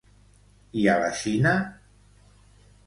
I 0.83 0.87
a 0.93 0.95
la 1.03 1.11
Xina? 1.21 1.53